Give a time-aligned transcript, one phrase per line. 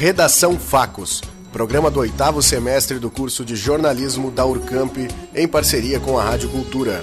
[0.00, 1.20] Redação Facos,
[1.52, 4.96] programa do oitavo semestre do curso de jornalismo da Urcamp,
[5.34, 7.02] em parceria com a Rádio Cultura.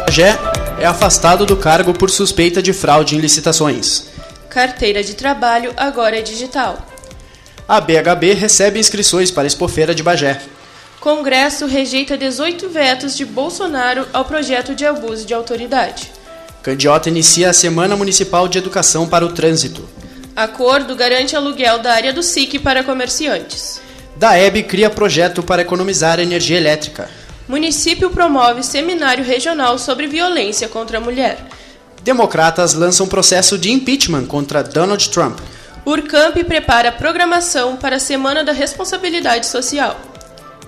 [0.00, 0.38] Bagé
[0.78, 4.08] é afastado do cargo por suspeita de fraude em licitações.
[4.50, 6.86] Carteira de trabalho agora é digital.
[7.66, 10.42] A BHB recebe inscrições para a Expofeira de Bagé.
[11.02, 16.12] Congresso rejeita 18 vetos de Bolsonaro ao projeto de abuso de autoridade.
[16.62, 19.84] Candiota inicia a Semana Municipal de Educação para o Trânsito.
[20.36, 23.80] Acordo garante aluguel da área do SIC para comerciantes.
[24.14, 27.10] Daeb cria projeto para economizar energia elétrica.
[27.48, 31.36] Município promove seminário regional sobre violência contra a mulher.
[32.04, 35.40] Democratas lançam processo de impeachment contra Donald Trump.
[35.84, 40.11] Urcamp prepara programação para a Semana da Responsabilidade Social.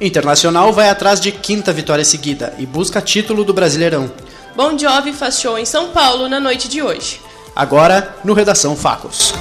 [0.01, 4.13] Internacional vai atrás de quinta vitória seguida e busca título do Brasileirão.
[4.57, 7.21] Bon Jovi faz show em São Paulo na noite de hoje.
[7.55, 9.33] Agora, no Redação Facos.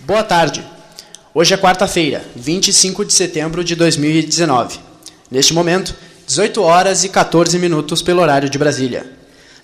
[0.00, 0.64] Boa tarde.
[1.34, 4.78] Hoje é quarta-feira, 25 de setembro de 2019.
[5.28, 5.94] Neste momento,
[6.26, 9.12] 18 horas e 14 minutos pelo horário de Brasília.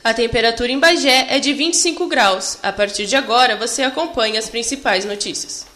[0.02, 2.58] A temperatura em Bagé é de 25 graus.
[2.60, 5.71] A partir de agora, você acompanha as principais notícias.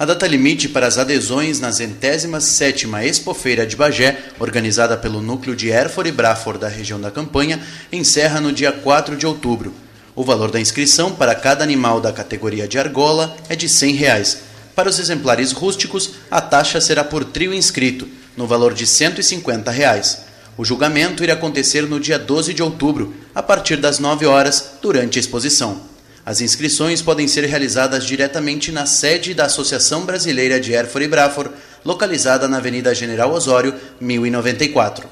[0.00, 5.54] A data limite para as adesões na centésima sétima Expofeira de Bagé, organizada pelo núcleo
[5.54, 7.60] de Erfor e Brafor da região da campanha,
[7.92, 9.74] encerra no dia 4 de outubro.
[10.16, 14.38] O valor da inscrição para cada animal da categoria de argola é de 100 reais.
[14.74, 20.22] Para os exemplares rústicos, a taxa será por trio inscrito, no valor de 150 reais.
[20.56, 25.18] O julgamento irá acontecer no dia 12 de outubro, a partir das 9 horas, durante
[25.18, 25.89] a exposição.
[26.24, 31.50] As inscrições podem ser realizadas diretamente na sede da Associação Brasileira de Erfor e Brafor,
[31.84, 35.08] localizada na Avenida General Osório, 1094.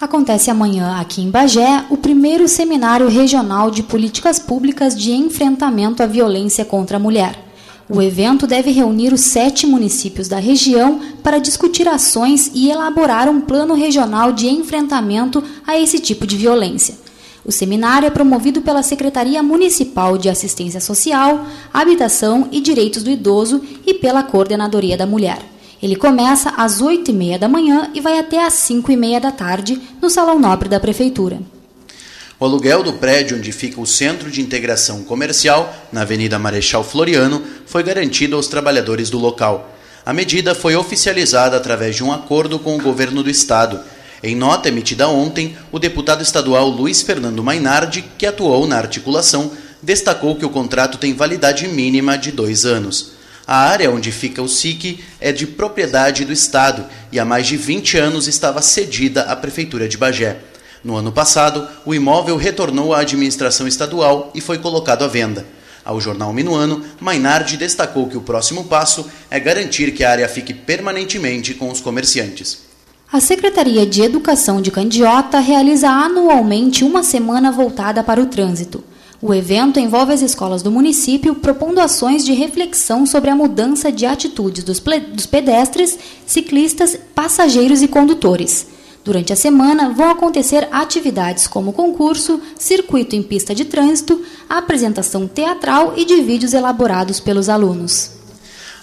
[0.00, 6.06] Acontece amanhã aqui em Bagé o primeiro seminário regional de políticas públicas de enfrentamento à
[6.06, 7.38] violência contra a mulher.
[7.88, 13.42] O evento deve reunir os sete municípios da região para discutir ações e elaborar um
[13.42, 16.96] plano regional de enfrentamento a esse tipo de violência.
[17.44, 21.44] O seminário é promovido pela Secretaria Municipal de Assistência Social,
[21.74, 25.40] Habitação e Direitos do Idoso e pela Coordenadoria da Mulher.
[25.82, 30.38] Ele começa às 8h30 da manhã e vai até às 5h30 da tarde no Salão
[30.38, 31.40] Nobre da Prefeitura.
[32.38, 37.42] O aluguel do prédio onde fica o Centro de Integração Comercial, na Avenida Marechal Floriano,
[37.66, 39.68] foi garantido aos trabalhadores do local.
[40.06, 43.80] A medida foi oficializada através de um acordo com o governo do estado
[44.22, 49.50] em nota emitida ontem, o deputado estadual Luiz Fernando Mainardi, que atuou na articulação,
[49.82, 53.14] destacou que o contrato tem validade mínima de dois anos.
[53.44, 57.56] A área onde fica o SIC é de propriedade do Estado e há mais de
[57.56, 60.38] 20 anos estava cedida à Prefeitura de Bagé.
[60.84, 65.44] No ano passado, o imóvel retornou à administração estadual e foi colocado à venda.
[65.84, 70.54] Ao jornal Minuano, Mainardi destacou que o próximo passo é garantir que a área fique
[70.54, 72.71] permanentemente com os comerciantes.
[73.12, 78.82] A Secretaria de Educação de Candiota realiza anualmente uma semana voltada para o trânsito.
[79.20, 84.06] O evento envolve as escolas do município propondo ações de reflexão sobre a mudança de
[84.06, 88.68] atitudes dos, dos pedestres, ciclistas, passageiros e condutores.
[89.04, 95.92] Durante a semana vão acontecer atividades como concurso, circuito em pista de trânsito, apresentação teatral
[95.98, 98.21] e de vídeos elaborados pelos alunos.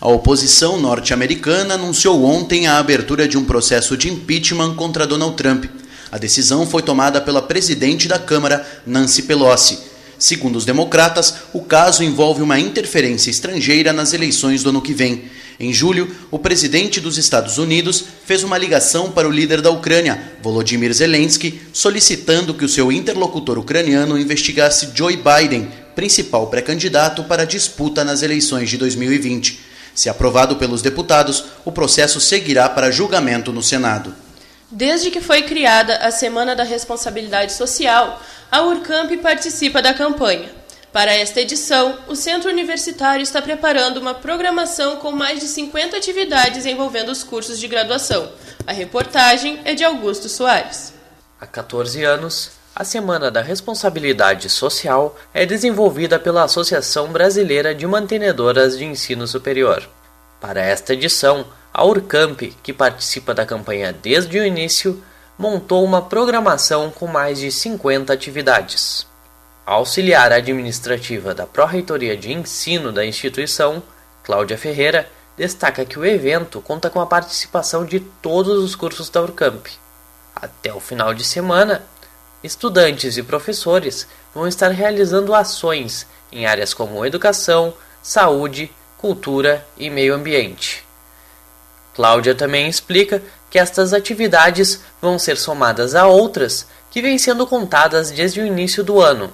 [0.02, 5.66] A oposição norte-americana anunciou ontem a abertura de um processo de impeachment contra Donald Trump.
[6.10, 9.78] A decisão foi tomada pela presidente da Câmara, Nancy Pelosi.
[10.18, 15.26] Segundo os democratas, o caso envolve uma interferência estrangeira nas eleições do ano que vem.
[15.59, 20.32] Em julho, o presidente dos Estados Unidos fez uma ligação para o líder da Ucrânia,
[20.42, 27.46] Volodymyr Zelensky, solicitando que o seu interlocutor ucraniano investigasse Joe Biden, principal pré-candidato para a
[27.46, 29.68] disputa nas eleições de 2020.
[29.94, 34.14] Se aprovado pelos deputados, o processo seguirá para julgamento no Senado.
[34.72, 38.22] Desde que foi criada a Semana da Responsabilidade Social,
[38.52, 40.50] a Urcamp participa da campanha.
[40.91, 46.66] Para esta edição, o Centro Universitário está preparando uma programação com mais de 50 atividades
[46.66, 48.32] envolvendo os cursos de graduação.
[48.66, 50.94] A reportagem é de Augusto Soares.
[51.40, 58.78] Há 14 anos, a Semana da Responsabilidade Social é desenvolvida pela Associação Brasileira de Mantenedoras
[58.78, 59.84] de Ensino Superior.
[60.40, 65.03] Para esta edição, a Urcamp, que participa da campanha desde o início,
[65.37, 69.05] montou uma programação com mais de 50 atividades.
[69.67, 73.84] A auxiliar administrativa da Pró-Reitoria de Ensino da instituição,
[74.23, 75.05] Cláudia Ferreira,
[75.35, 79.67] destaca que o evento conta com a participação de todos os cursos da Urcamp
[80.34, 81.84] Até o final de semana,
[82.44, 90.14] estudantes e professores vão estar realizando ações em áreas como educação, saúde, cultura e meio
[90.14, 90.86] ambiente.
[91.96, 98.12] Cláudia também explica que estas atividades vão ser somadas a outras que vêm sendo contadas
[98.12, 99.32] desde o início do ano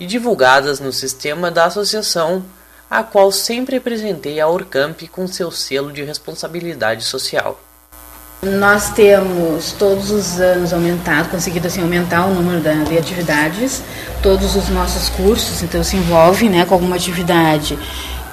[0.00, 2.44] e divulgadas no sistema da associação,
[2.90, 7.60] a qual sempre apresentei a Orcamp com seu selo de responsabilidade social.
[8.40, 13.82] Nós temos todos os anos aumentado, conseguido assim aumentar o número de atividades,
[14.22, 17.76] todos os nossos cursos, então se envolve, né, com alguma atividade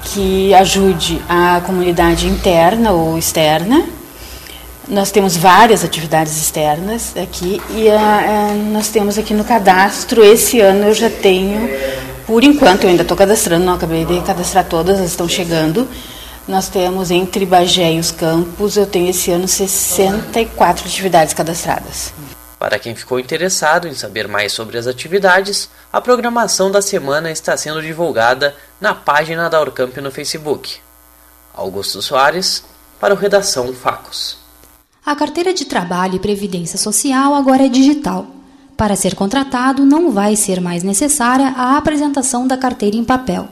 [0.04, 3.84] que ajude a comunidade interna ou externa.
[4.88, 10.90] Nós temos várias atividades externas aqui e uh, nós temos aqui no cadastro, esse ano
[10.90, 11.68] eu já tenho,
[12.28, 15.88] por enquanto eu ainda estou cadastrando, não acabei de cadastrar todas, elas estão chegando,
[16.48, 22.14] nós temos entre Bagé e os campos, eu tenho esse ano 64 atividades cadastradas.
[22.60, 27.56] Para quem ficou interessado em saber mais sobre as atividades, a programação da semana está
[27.58, 30.78] sendo divulgada na página da Orcamp no Facebook.
[31.54, 32.64] Augusto Soares,
[33.00, 34.38] para o Redação Facos.
[35.06, 38.26] A carteira de trabalho e previdência social agora é digital.
[38.76, 43.48] Para ser contratado, não vai ser mais necessária a apresentação da carteira em papel.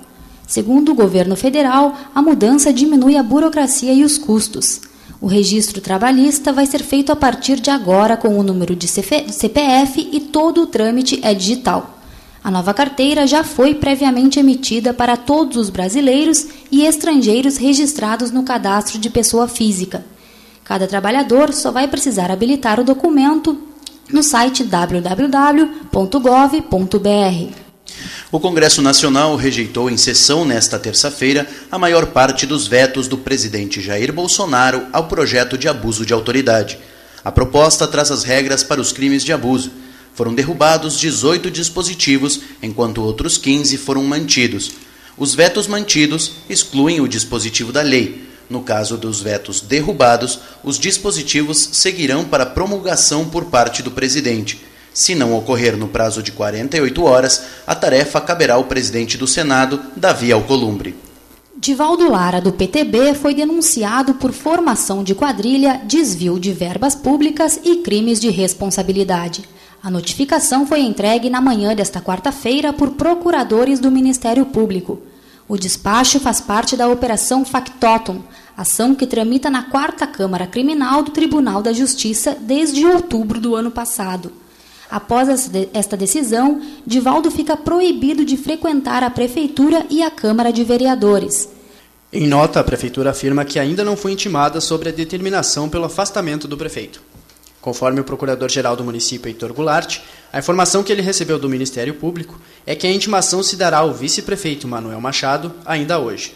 [0.48, 4.82] Segundo o governo federal, a mudança diminui a burocracia e os custos.
[5.22, 10.10] O registro trabalhista vai ser feito a partir de agora com o número de CPF
[10.12, 11.98] e todo o trâmite é digital.
[12.44, 18.44] A nova carteira já foi previamente emitida para todos os brasileiros e estrangeiros registrados no
[18.44, 20.04] cadastro de pessoa física.
[20.66, 23.58] Cada trabalhador só vai precisar habilitar o documento
[24.12, 26.04] no site www.gov.br.
[28.34, 33.80] O Congresso Nacional rejeitou em sessão nesta terça-feira a maior parte dos vetos do presidente
[33.80, 36.80] Jair Bolsonaro ao projeto de abuso de autoridade.
[37.24, 39.72] A proposta traz as regras para os crimes de abuso.
[40.16, 44.72] Foram derrubados 18 dispositivos, enquanto outros 15 foram mantidos.
[45.16, 48.30] Os vetos mantidos excluem o dispositivo da lei.
[48.50, 54.73] No caso dos vetos derrubados, os dispositivos seguirão para promulgação por parte do presidente.
[54.94, 59.80] Se não ocorrer no prazo de 48 horas, a tarefa caberá ao presidente do Senado,
[59.96, 60.96] Davi Alcolumbre.
[61.58, 67.78] Divaldo Lara, do PTB, foi denunciado por formação de quadrilha, desvio de verbas públicas e
[67.78, 69.44] crimes de responsabilidade.
[69.82, 75.02] A notificação foi entregue na manhã desta quarta-feira por procuradores do Ministério Público.
[75.48, 78.22] O despacho faz parte da Operação Factotum,
[78.56, 83.72] ação que tramita na quarta Câmara Criminal do Tribunal da Justiça desde outubro do ano
[83.72, 84.43] passado.
[84.94, 85.28] Após
[85.74, 91.50] esta decisão, Divaldo fica proibido de frequentar a Prefeitura e a Câmara de Vereadores.
[92.12, 96.48] Em nota, a Prefeitura afirma que ainda não foi intimada sobre a determinação pelo afastamento
[96.48, 97.02] do prefeito.
[97.60, 99.98] Conforme o Procurador-Geral do município, Heitor Goulart,
[100.32, 103.96] a informação que ele recebeu do Ministério Público é que a intimação se dará ao
[103.96, 106.36] vice-prefeito Manuel Machado ainda hoje.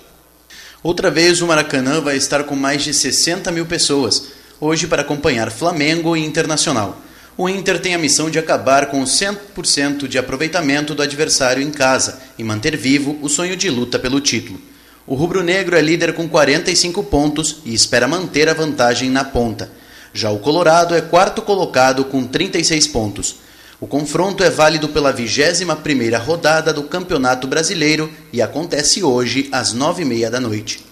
[0.81, 5.51] Outra vez, o Maracanã vai estar com mais de 60 mil pessoas, hoje para acompanhar
[5.51, 7.03] Flamengo e Internacional
[7.37, 11.69] o Inter tem a missão de acabar com o 100% de aproveitamento do adversário em
[11.69, 14.59] casa e manter vivo o sonho de luta pelo título.
[15.05, 19.69] O rubro-negro é líder com 45 pontos e espera manter a vantagem na ponta.
[20.11, 23.35] Já o Colorado é quarto colocado com 36 pontos.
[23.79, 30.29] O confronto é válido pela 21ª rodada do Campeonato Brasileiro e acontece hoje às 9h30
[30.31, 30.86] da noite.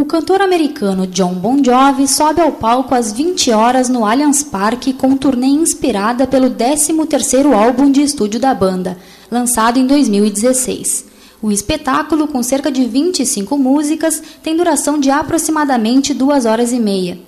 [0.00, 4.94] O cantor americano John Bon Jovi sobe ao palco às 20 horas no Allianz Parque
[4.94, 8.96] com turnê inspirada pelo 13º álbum de estúdio da banda,
[9.30, 11.04] lançado em 2016.
[11.42, 17.18] O espetáculo, com cerca de 25 músicas, tem duração de aproximadamente duas horas e meia.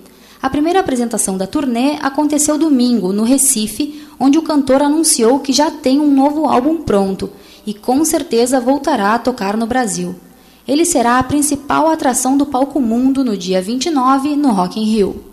[0.40, 5.70] A primeira apresentação da turnê aconteceu domingo, no Recife, onde o cantor anunciou que já
[5.70, 7.28] tem um novo álbum pronto
[7.66, 10.14] e com certeza voltará a tocar no Brasil.
[10.66, 15.32] Ele será a principal atração do palco mundo no dia 29 no Rock in Rio.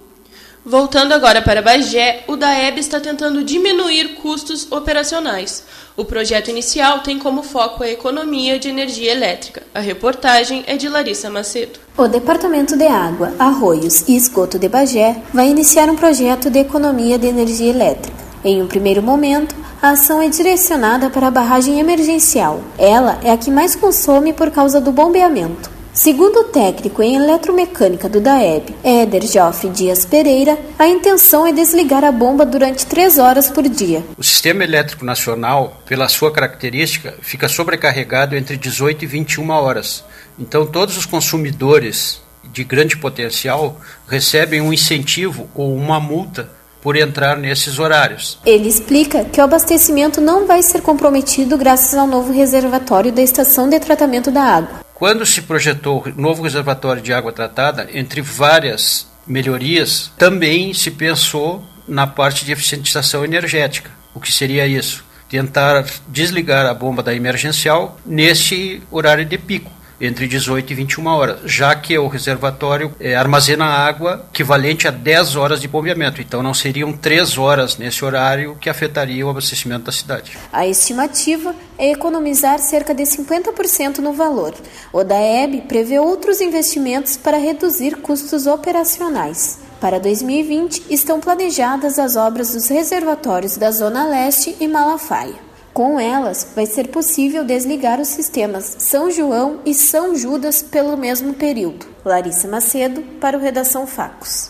[0.65, 5.63] Voltando agora para Bagé, o DAEB está tentando diminuir custos operacionais.
[5.95, 9.63] O projeto inicial tem como foco a economia de energia elétrica.
[9.73, 11.79] A reportagem é de Larissa Macedo.
[11.97, 17.17] O Departamento de Água, Arroios e Esgoto de Bagé vai iniciar um projeto de economia
[17.17, 18.17] de energia elétrica.
[18.43, 22.61] Em um primeiro momento, a ação é direcionada para a barragem emergencial.
[22.77, 25.69] Ela é a que mais consome por causa do bombeamento.
[25.93, 32.03] Segundo o técnico em eletromecânica do DAEB, Éder Joff Dias Pereira, a intenção é desligar
[32.03, 34.03] a bomba durante três horas por dia.
[34.17, 40.05] O sistema elétrico nacional, pela sua característica, fica sobrecarregado entre 18 e 21 horas.
[40.37, 42.21] Então, todos os consumidores
[42.51, 46.49] de grande potencial recebem um incentivo ou uma multa
[46.81, 48.39] por entrar nesses horários.
[48.45, 53.69] Ele explica que o abastecimento não vai ser comprometido graças ao novo reservatório da estação
[53.69, 54.79] de tratamento da água.
[54.93, 61.63] Quando se projetou o novo reservatório de água tratada, entre várias melhorias, também se pensou
[61.87, 63.91] na parte de eficientização energética.
[64.13, 65.05] O que seria isso?
[65.29, 71.39] Tentar desligar a bomba da emergencial nesse horário de pico entre 18 e 21 horas,
[71.45, 76.21] já que o reservatório é, armazena água equivalente a 10 horas de bombeamento.
[76.21, 80.37] Então não seriam 3 horas nesse horário que afetaria o abastecimento da cidade.
[80.51, 84.53] A estimativa é economizar cerca de 50% no valor.
[84.93, 89.59] O DAEB prevê outros investimentos para reduzir custos operacionais.
[89.79, 95.48] Para 2020, estão planejadas as obras dos reservatórios da Zona Leste e Malafaia.
[95.79, 101.33] Com elas, vai ser possível desligar os sistemas São João e São Judas pelo mesmo
[101.33, 101.85] período.
[102.03, 104.49] Larissa Macedo, para o Redação Facos.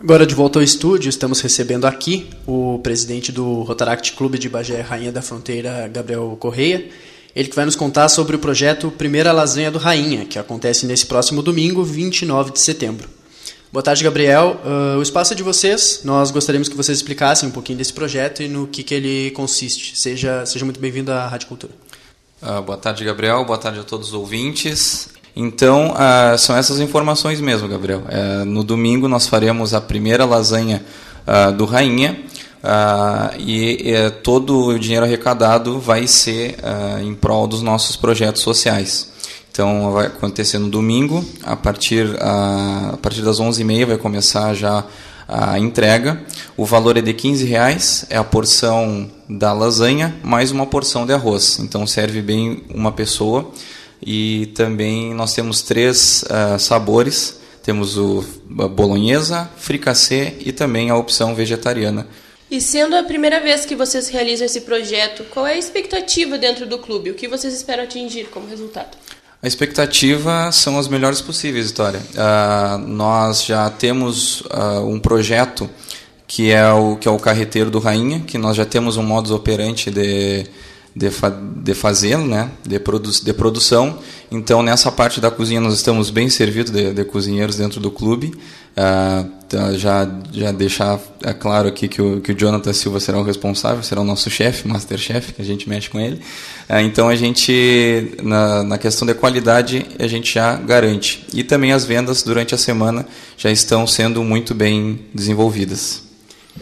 [0.00, 4.80] Agora de volta ao estúdio, estamos recebendo aqui o presidente do Rotaract Clube de Bagé
[4.80, 6.88] Rainha da Fronteira, Gabriel Correia.
[7.34, 11.04] Ele que vai nos contar sobre o projeto Primeira Lasanha do Rainha, que acontece nesse
[11.04, 13.08] próximo domingo, 29 de setembro.
[13.72, 14.60] Boa tarde, Gabriel.
[14.64, 16.00] Uh, o espaço é de vocês.
[16.02, 19.96] Nós gostaríamos que vocês explicassem um pouquinho desse projeto e no que, que ele consiste.
[19.96, 21.72] Seja, seja muito bem-vindo à Rádio Cultura.
[22.42, 23.44] Uh, boa tarde, Gabriel.
[23.44, 25.10] Boa tarde a todos os ouvintes.
[25.36, 28.00] Então, uh, são essas informações mesmo, Gabriel.
[28.00, 30.84] Uh, no domingo nós faremos a primeira lasanha
[31.56, 32.18] do Rainha
[33.38, 36.56] e todo o dinheiro arrecadado vai ser
[37.04, 39.09] em prol dos nossos projetos sociais.
[39.60, 44.86] Então vai acontecer no domingo, a partir, a, a partir das 11h30 vai começar já
[45.28, 46.18] a entrega.
[46.56, 51.12] O valor é de 15 reais, é a porção da lasanha mais uma porção de
[51.12, 51.58] arroz.
[51.58, 53.50] Então serve bem uma pessoa.
[54.02, 57.38] E também nós temos três uh, sabores.
[57.62, 62.06] Temos o bolonhesa, fricassê e também a opção vegetariana.
[62.50, 66.66] E sendo a primeira vez que vocês realizam esse projeto, qual é a expectativa dentro
[66.66, 67.10] do clube?
[67.10, 68.96] O que vocês esperam atingir como resultado?
[69.42, 72.00] A expectativa são as melhores possíveis, Vitória.
[72.12, 75.68] Uh, nós já temos uh, um projeto
[76.26, 79.30] que é o que é o carreteiro do Rainha, que nós já temos um modus
[79.30, 80.46] operandi de
[80.94, 82.50] de, fa de fazê-lo, né?
[82.66, 83.98] de, produ de produção.
[84.30, 88.32] Então, nessa parte da cozinha, nós estamos bem servidos de, de cozinheiros dentro do clube.
[88.74, 93.24] Tá, já, já deixar é claro aqui que o, que o Jonathan Silva será o
[93.24, 96.20] responsável, será o nosso chefe, masterchef, que a gente mexe com ele.
[96.68, 101.26] Ah, então, a gente, na, na questão de qualidade, a gente já garante.
[101.34, 103.04] E também as vendas durante a semana
[103.36, 106.09] já estão sendo muito bem desenvolvidas.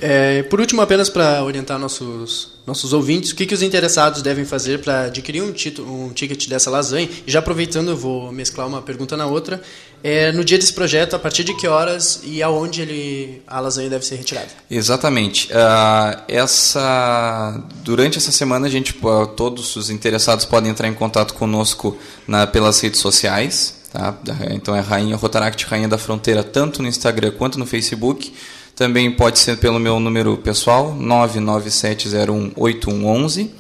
[0.00, 4.44] É, por último, apenas para orientar nossos, nossos ouvintes, o que, que os interessados devem
[4.44, 5.52] fazer para adquirir um,
[5.86, 7.08] um ticket dessa lasanha?
[7.26, 9.60] E já aproveitando, eu vou mesclar uma pergunta na outra.
[10.02, 13.90] É, no dia desse projeto, a partir de que horas e aonde ele, a lasanha
[13.90, 14.48] deve ser retirada?
[14.70, 15.48] Exatamente.
[15.48, 21.34] Uh, essa, durante essa semana, a gente, uh, todos os interessados podem entrar em contato
[21.34, 23.76] conosco na, pelas redes sociais.
[23.90, 24.14] Tá?
[24.50, 28.32] Então é Rainha Rotaract Rainha da Fronteira, tanto no Instagram quanto no Facebook.
[28.78, 33.50] Também pode ser pelo meu número pessoal, 997018111.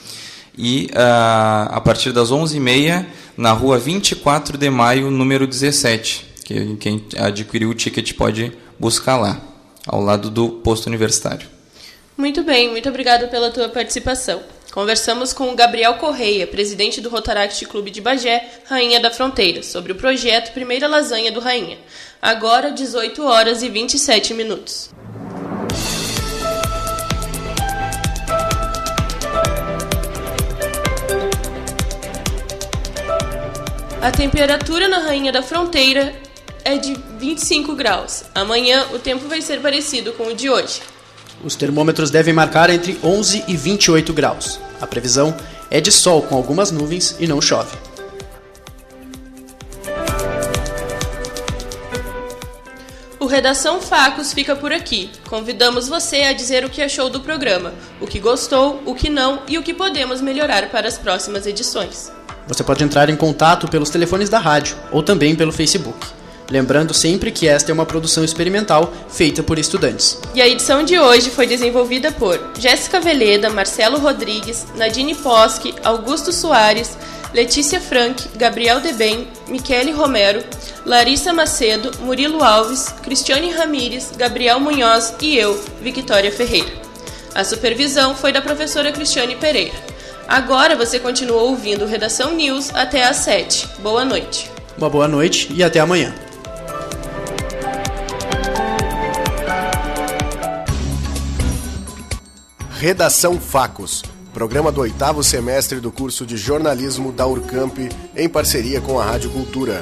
[0.56, 3.04] E uh, a partir das 11h30,
[3.36, 6.24] na rua 24 de maio, número 17.
[6.44, 9.40] Que quem adquiriu o ticket pode buscar lá,
[9.84, 11.48] ao lado do posto universitário.
[12.16, 14.40] Muito bem, muito obrigada pela tua participação.
[14.72, 19.90] Conversamos com o Gabriel Correia, presidente do Rotaract Clube de Bagé, Rainha da Fronteira, sobre
[19.90, 21.78] o projeto Primeira Lasanha do Rainha.
[22.22, 24.90] Agora, 18 horas e 27 minutos.
[34.08, 36.14] A temperatura na Rainha da Fronteira
[36.64, 38.24] é de 25 graus.
[38.34, 40.80] Amanhã o tempo vai ser parecido com o de hoje.
[41.44, 44.58] Os termômetros devem marcar entre 11 e 28 graus.
[44.80, 45.36] A previsão
[45.70, 47.76] é de sol com algumas nuvens e não chove.
[53.20, 55.10] O Redação Facos fica por aqui.
[55.28, 59.42] Convidamos você a dizer o que achou do programa, o que gostou, o que não
[59.46, 62.16] e o que podemos melhorar para as próximas edições.
[62.48, 66.18] Você pode entrar em contato pelos telefones da rádio ou também pelo Facebook.
[66.50, 70.18] Lembrando sempre que esta é uma produção experimental feita por estudantes.
[70.34, 76.32] E a edição de hoje foi desenvolvida por Jéssica Veleda, Marcelo Rodrigues, Nadine Posque, Augusto
[76.32, 76.96] Soares,
[77.34, 80.42] Letícia Frank, Gabriel Debem, Michele Romero,
[80.86, 86.72] Larissa Macedo, Murilo Alves, Cristiane Ramires, Gabriel Munhoz e eu, Victoria Ferreira.
[87.34, 89.97] A supervisão foi da professora Cristiane Pereira.
[90.28, 93.66] Agora você continua ouvindo Redação News até às 7.
[93.78, 94.50] Boa noite.
[94.76, 96.14] Uma boa noite e até amanhã.
[102.78, 104.04] Redação Facos,
[104.34, 107.78] programa do oitavo semestre do curso de jornalismo da Urcamp,
[108.14, 109.80] em parceria com a Rádio Cultura.